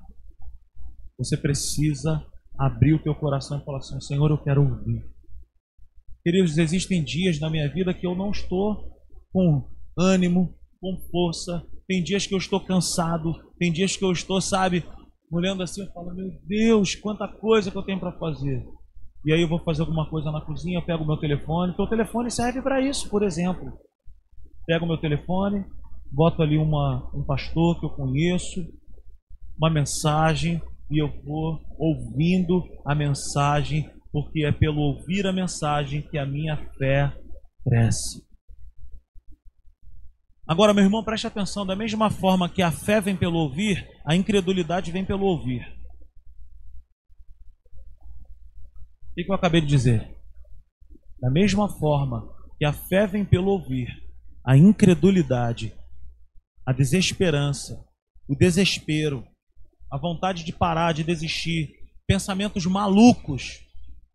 [1.17, 2.25] você precisa
[2.57, 5.01] abrir o teu coração e falar assim: Senhor, eu quero ouvir.
[6.21, 8.93] Queridos, existem dias na minha vida que eu não estou
[9.31, 14.41] com ânimo, com força, tem dias que eu estou cansado, tem dias que eu estou,
[14.41, 14.83] sabe,
[15.31, 18.65] olhando assim, eu falo, meu Deus, quanta coisa que eu tenho para fazer.
[19.25, 21.85] E aí eu vou fazer alguma coisa na cozinha, eu pego o meu telefone, então
[21.85, 23.77] o telefone serve para isso, por exemplo.
[24.65, 25.65] Pego o meu telefone,
[26.11, 28.65] boto ali uma, um pastor que eu conheço,
[29.57, 36.17] uma mensagem, e eu vou ouvindo a mensagem, porque é pelo ouvir a mensagem que
[36.17, 37.13] a minha fé
[37.63, 38.23] cresce.
[40.47, 44.15] Agora, meu irmão, preste atenção: da mesma forma que a fé vem pelo ouvir, a
[44.15, 45.78] incredulidade vem pelo ouvir.
[49.11, 50.15] O que eu acabei de dizer?
[51.19, 53.87] Da mesma forma que a fé vem pelo ouvir,
[54.45, 55.73] a incredulidade,
[56.65, 57.85] a desesperança,
[58.27, 59.25] o desespero,
[59.91, 61.73] a vontade de parar, de desistir,
[62.07, 63.59] pensamentos malucos,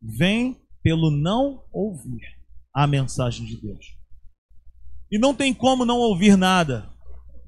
[0.00, 2.22] vem pelo não ouvir
[2.74, 3.86] a mensagem de Deus.
[5.10, 6.90] E não tem como não ouvir nada.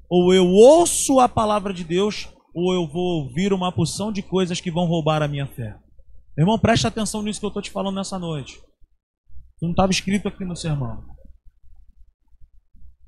[0.09, 4.61] Ou eu ouço a palavra de Deus, ou eu vou ouvir uma porção de coisas
[4.61, 5.77] que vão roubar a minha fé.
[6.43, 8.61] Irmão, preste atenção nisso que eu estou te falando nessa noite.
[9.61, 11.03] Não estava escrito aqui no sermão.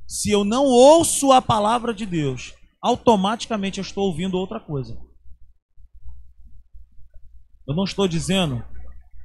[0.07, 4.99] Se eu não ouço a palavra de Deus, automaticamente eu estou ouvindo outra coisa.
[7.67, 8.65] Eu não estou dizendo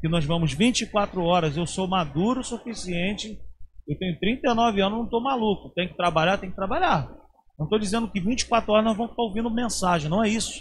[0.02, 3.40] que nós vamos 24 horas, eu sou maduro o suficiente,
[3.88, 7.08] eu tenho 39 anos, não estou maluco, tem que trabalhar, tem que trabalhar.
[7.58, 10.60] Não estou dizendo que 24 horas nós vamos ficar ouvindo mensagem, não é isso.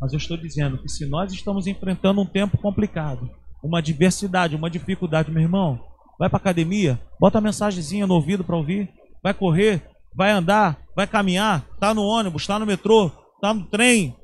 [0.00, 3.30] Mas eu estou dizendo que se nós estamos enfrentando um tempo complicado,
[3.62, 5.80] uma adversidade, uma dificuldade, meu irmão,
[6.18, 8.88] vai para academia, bota a mensagenzinha no ouvido para ouvir,
[9.22, 9.82] vai correr,
[10.14, 14.16] vai andar, vai caminhar, tá no ônibus, tá no metrô, tá no trem,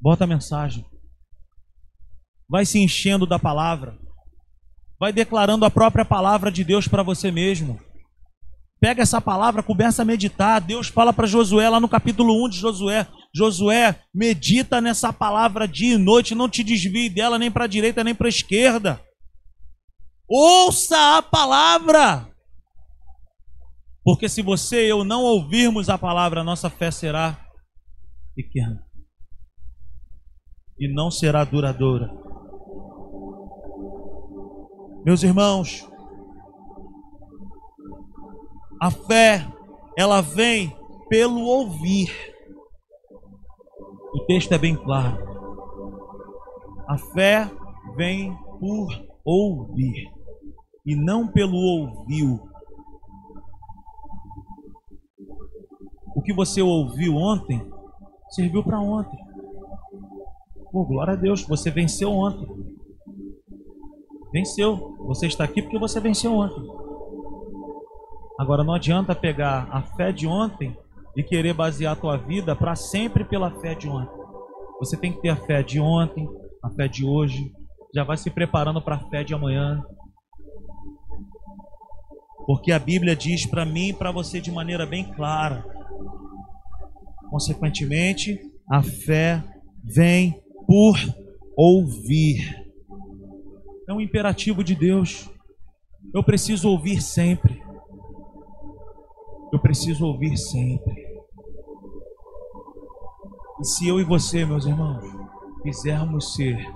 [0.00, 0.84] bota a mensagem
[2.52, 3.98] vai se enchendo da palavra,
[5.00, 7.80] vai declarando a própria palavra de Deus para você mesmo.
[8.78, 10.60] Pega essa palavra, começa a meditar.
[10.60, 15.94] Deus fala para Josué lá no capítulo 1 de Josué: Josué, medita nessa palavra dia
[15.94, 19.00] e noite, não te desvie dela nem para a direita nem para a esquerda.
[20.28, 22.28] Ouça a palavra.
[24.04, 27.38] Porque se você e eu não ouvirmos a palavra, nossa fé será
[28.34, 28.84] pequena
[30.78, 32.10] e não será duradoura.
[35.04, 35.88] Meus irmãos,
[38.80, 39.46] a fé,
[39.96, 40.76] ela vem
[41.08, 42.10] pelo ouvir.
[44.14, 45.18] O texto é bem claro.
[46.86, 47.50] A fé
[47.96, 48.88] vem por
[49.24, 50.10] ouvir
[50.84, 52.40] e não pelo ouviu.
[56.14, 57.64] O que você ouviu ontem
[58.30, 59.18] serviu para ontem.
[60.70, 62.48] Pô, glória a Deus, você venceu ontem.
[64.32, 64.96] Venceu.
[65.06, 66.66] Você está aqui porque você venceu ontem.
[68.38, 70.76] Agora não adianta pegar a fé de ontem
[71.16, 74.22] e querer basear a tua vida para sempre pela fé de ontem.
[74.78, 76.28] Você tem que ter a fé de ontem,
[76.62, 77.52] a fé de hoje,
[77.94, 79.82] já vai se preparando para a fé de amanhã.
[82.46, 85.64] Porque a Bíblia diz para mim e para você de maneira bem clara.
[87.30, 89.42] Consequentemente, a fé
[89.84, 90.96] vem por
[91.56, 92.62] ouvir
[93.88, 95.28] é um imperativo de Deus.
[96.14, 97.62] Eu preciso ouvir sempre.
[99.52, 101.01] Eu preciso ouvir sempre.
[103.62, 105.04] E se eu e você, meus irmãos,
[105.62, 106.68] quisermos ser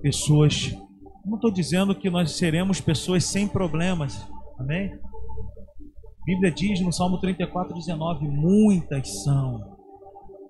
[0.00, 0.74] pessoas,
[1.22, 4.26] não estou dizendo que nós seremos pessoas sem problemas,
[4.58, 4.90] amém?
[4.90, 9.76] A Bíblia diz no Salmo 34, 19: muitas são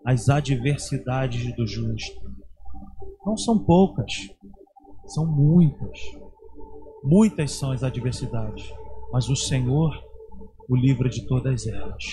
[0.07, 2.21] as adversidades do justo.
[3.27, 4.13] Não são poucas.
[5.07, 5.99] São muitas.
[7.03, 8.73] Muitas são as adversidades,
[9.13, 9.91] mas o Senhor
[10.69, 12.05] o livra de todas elas.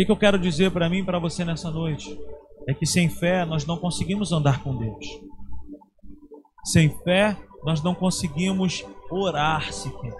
[0.00, 2.18] Que, que eu quero dizer para mim e para você nessa noite?
[2.66, 5.06] É que sem fé nós não conseguimos andar com Deus.
[6.64, 10.16] Sem fé nós não conseguimos orar sequer.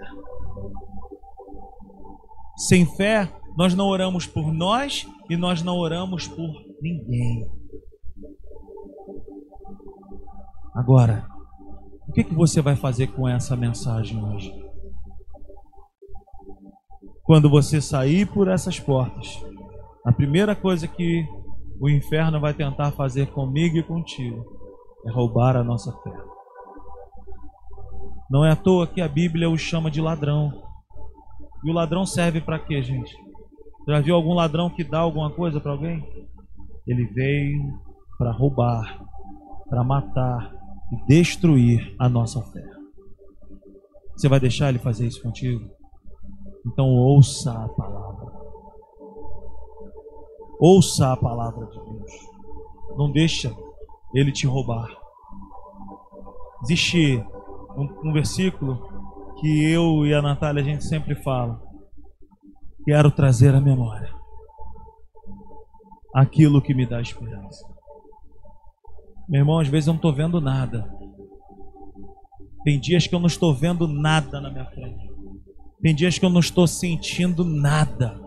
[2.57, 7.49] Sem fé nós não oramos por nós e nós não oramos por ninguém.
[10.75, 11.27] Agora,
[12.07, 14.53] o que, que você vai fazer com essa mensagem hoje?
[17.23, 19.41] Quando você sair por essas portas,
[20.05, 21.25] a primeira coisa que
[21.79, 24.45] o inferno vai tentar fazer comigo e contigo
[25.05, 26.13] é roubar a nossa fé.
[28.29, 30.51] Não é à toa que a Bíblia o chama de ladrão.
[31.63, 33.13] E o ladrão serve para quê, gente?
[33.87, 36.03] Já viu algum ladrão que dá alguma coisa para alguém?
[36.87, 37.79] Ele veio
[38.17, 39.03] para roubar,
[39.69, 40.53] para matar,
[40.91, 42.63] e destruir a nossa fé.
[44.15, 45.69] Você vai deixar ele fazer isso contigo?
[46.65, 48.00] Então ouça a palavra.
[50.61, 52.11] Ouça a palavra de Deus.
[52.95, 53.51] Não deixa
[54.13, 54.87] ele te roubar.
[56.61, 57.17] Existe
[57.75, 58.79] um, um versículo
[59.39, 61.59] que eu e a Natália a gente sempre fala.
[62.85, 64.13] Quero trazer à memória
[66.13, 67.65] aquilo que me dá esperança.
[69.27, 70.87] Meu irmão, às vezes eu não estou vendo nada.
[72.63, 75.09] Tem dias que eu não estou vendo nada na minha frente.
[75.81, 78.20] Tem dias que eu não estou sentindo nada.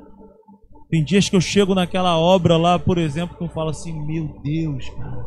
[0.95, 4.29] Tem dias que eu chego naquela obra lá, por exemplo, que eu falo assim: Meu
[4.45, 5.27] Deus, cara,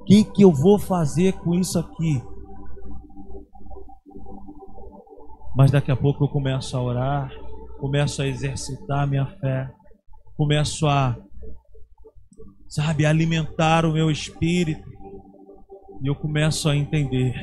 [0.00, 2.22] o que, que eu vou fazer com isso aqui?
[5.54, 7.30] Mas daqui a pouco eu começo a orar,
[7.78, 9.70] começo a exercitar minha fé,
[10.34, 11.14] começo a,
[12.66, 14.88] sabe, alimentar o meu espírito,
[16.02, 17.34] e eu começo a entender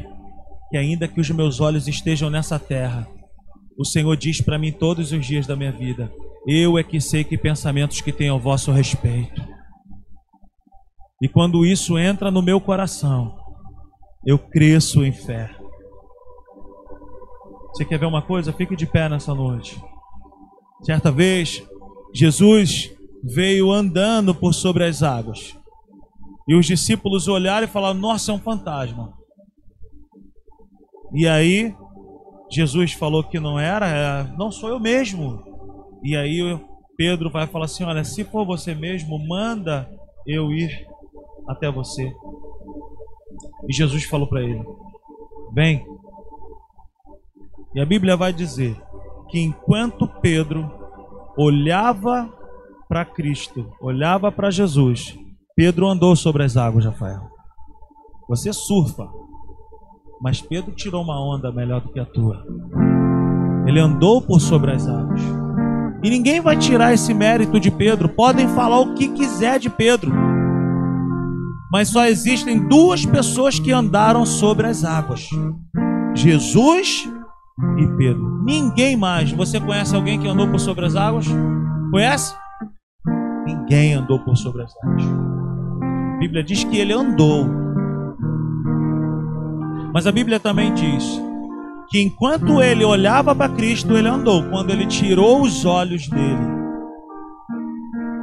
[0.72, 3.08] que ainda que os meus olhos estejam nessa terra,
[3.78, 6.12] o Senhor diz para mim todos os dias da minha vida:
[6.46, 9.42] Eu é que sei que pensamentos que tenho ao vosso respeito.
[11.22, 13.38] E quando isso entra no meu coração,
[14.26, 15.56] eu cresço em fé.
[17.72, 18.52] Você quer ver uma coisa?
[18.52, 19.82] Fique de pé nessa noite.
[20.84, 21.64] Certa vez,
[22.14, 22.92] Jesus
[23.24, 25.58] veio andando por sobre as águas.
[26.48, 29.14] E os discípulos olharam e falaram: Nossa, é um fantasma.
[31.14, 31.74] E aí,
[32.52, 35.53] Jesus falou que não era, é, não sou eu mesmo.
[36.04, 36.60] E aí
[36.98, 39.90] Pedro vai falar assim: Olha, se for você mesmo, manda
[40.28, 40.86] eu ir
[41.48, 42.14] até você.
[43.68, 44.64] E Jesus falou para ele:
[45.54, 45.86] Vem.
[47.74, 48.80] E a Bíblia vai dizer
[49.30, 50.70] que enquanto Pedro
[51.38, 52.32] olhava
[52.88, 55.18] para Cristo, olhava para Jesus,
[55.56, 57.22] Pedro andou sobre as águas, Rafael.
[58.30, 59.10] Você surfa,
[60.22, 62.46] mas Pedro tirou uma onda melhor do que a tua.
[63.66, 65.43] Ele andou por sobre as águas.
[66.04, 68.10] E ninguém vai tirar esse mérito de Pedro.
[68.10, 70.12] Podem falar o que quiser de Pedro.
[71.72, 75.30] Mas só existem duas pessoas que andaram sobre as águas:
[76.14, 77.10] Jesus
[77.78, 78.44] e Pedro.
[78.44, 79.32] Ninguém mais.
[79.32, 81.26] Você conhece alguém que andou por sobre as águas?
[81.90, 82.36] Conhece?
[83.46, 85.04] Ninguém andou por sobre as águas.
[85.04, 87.50] A Bíblia diz que ele andou.
[89.94, 91.22] Mas a Bíblia também diz
[91.94, 94.50] que enquanto ele olhava para Cristo, ele andou.
[94.50, 96.48] Quando ele tirou os olhos dele,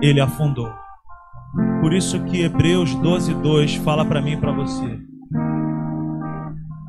[0.03, 0.69] ele afundou.
[1.81, 4.99] Por isso que Hebreus 12, 2 fala para mim e para você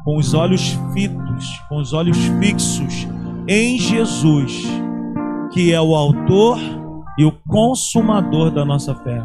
[0.03, 3.07] com os olhos fitos, com os olhos fixos
[3.47, 4.63] em Jesus,
[5.53, 6.59] que é o autor
[7.17, 9.23] e o consumador da nossa fé.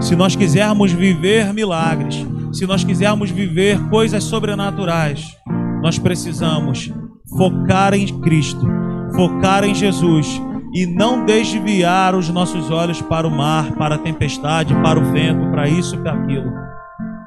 [0.00, 5.36] Se nós quisermos viver milagres, se nós quisermos viver coisas sobrenaturais,
[5.82, 6.92] nós precisamos
[7.36, 8.66] focar em Cristo,
[9.14, 10.40] focar em Jesus
[10.74, 15.50] e não desviar os nossos olhos para o mar, para a tempestade, para o vento,
[15.50, 16.50] para isso e para aquilo.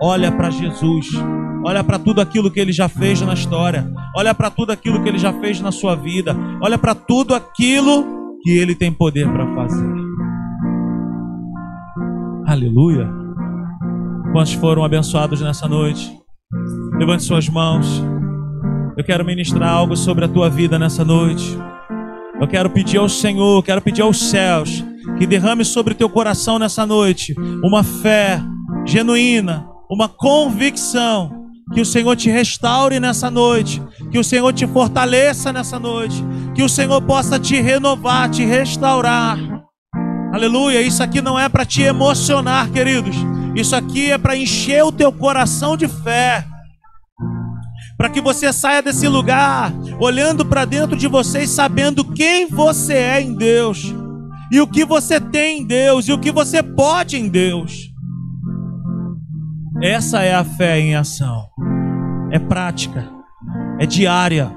[0.02, 1.08] Olha para Jesus,
[1.66, 5.10] olha para tudo aquilo que ele já fez na história, olha para tudo aquilo que
[5.10, 9.56] ele já fez na sua vida, olha para tudo aquilo que ele tem poder para
[9.56, 9.92] fazer.
[12.46, 13.10] Aleluia.
[14.34, 16.12] Quantos foram abençoados nessa noite?
[16.98, 18.04] Levante suas mãos.
[18.98, 21.58] Eu quero ministrar algo sobre a tua vida nessa noite.
[22.40, 24.84] Eu quero pedir ao Senhor, quero pedir aos céus
[25.18, 27.34] que derrame sobre teu coração nessa noite
[27.64, 28.42] uma fé
[28.86, 31.32] genuína, uma convicção
[31.74, 33.82] que o Senhor te restaure nessa noite,
[34.12, 36.22] que o Senhor te fortaleça nessa noite,
[36.54, 39.38] que o Senhor possa te renovar, te restaurar.
[40.34, 40.82] Aleluia.
[40.82, 43.16] Isso aqui não é para te emocionar, queridos.
[43.56, 46.46] Isso aqui é para encher o teu coração de fé.
[48.02, 52.96] Para que você saia desse lugar olhando para dentro de você e sabendo quem você
[52.96, 53.94] é em Deus,
[54.52, 57.94] e o que você tem em Deus, e o que você pode em Deus.
[59.84, 61.46] Essa é a fé em ação.
[62.32, 63.08] É prática,
[63.78, 64.52] é diária,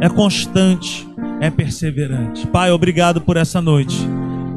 [0.00, 1.08] é constante,
[1.40, 2.44] é perseverante.
[2.48, 3.96] Pai, obrigado por essa noite.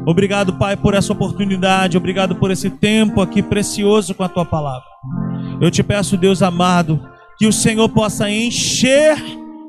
[0.04, 1.96] Obrigado, Pai, por essa oportunidade.
[1.96, 4.88] Obrigado por esse tempo aqui precioso com a tua palavra.
[5.60, 9.16] Eu te peço, Deus amado, que o Senhor possa encher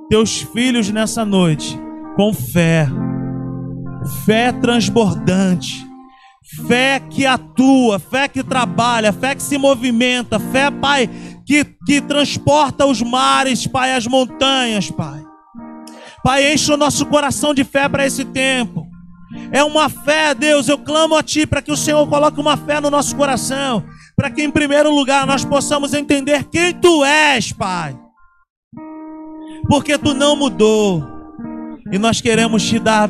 [0.10, 1.80] teus filhos nessa noite
[2.16, 2.88] com fé,
[4.26, 5.86] fé transbordante
[6.68, 11.10] fé que atua, fé que trabalha, fé que se movimenta, fé, Pai,
[11.46, 15.22] que, que transporta os mares, Pai, as montanhas, Pai.
[16.24, 18.88] Pai, enche o nosso coração de fé para esse tempo.
[19.52, 22.80] É uma fé, Deus, eu clamo a Ti para que o Senhor coloque uma fé
[22.80, 23.84] no nosso coração,
[24.16, 27.98] para que em primeiro lugar nós possamos entender quem Tu és, Pai.
[29.68, 31.04] Porque Tu não mudou.
[31.92, 33.10] E nós queremos te dar,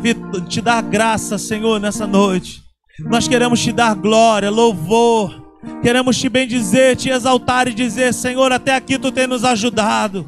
[0.49, 2.61] te dar graça, Senhor, nessa noite.
[2.99, 5.43] Nós queremos te dar glória, louvor.
[5.81, 10.25] Queremos te bendizer, te exaltar e dizer: Senhor, até aqui tu tem nos ajudado.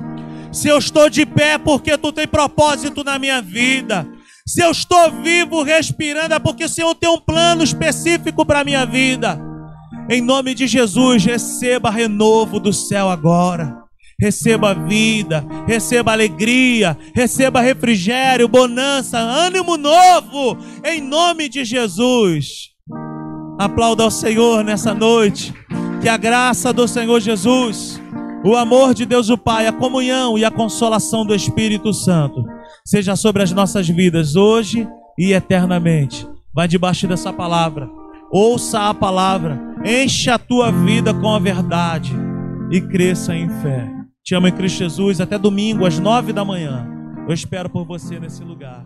[0.52, 4.08] Se eu estou de pé, é porque tu tem propósito na minha vida.
[4.46, 8.64] Se eu estou vivo, respirando, é porque o Senhor tem um plano específico para a
[8.64, 9.40] minha vida.
[10.10, 13.86] Em nome de Jesus, receba renovo do céu agora.
[14.20, 22.72] receba vida, receba alegria, receba refrigério, bonança, ânimo novo, em nome de Jesus.
[23.60, 25.54] Aplauda ao Senhor nessa noite,
[26.02, 28.02] que a graça do Senhor Jesus,
[28.44, 32.44] o amor de Deus o Pai, a comunhão e a consolação do Espírito Santo
[32.84, 34.88] seja sobre as nossas vidas hoje
[35.18, 36.28] e eternamente.
[36.56, 37.90] Vai debaixo dessa palavra,
[38.32, 42.14] ouça a palavra, enche a tua vida com a verdade
[42.70, 43.90] e cresça em fé.
[44.22, 45.22] Te amo em Cristo Jesus.
[45.22, 46.86] Até domingo, às nove da manhã.
[47.26, 48.86] Eu espero por você nesse lugar.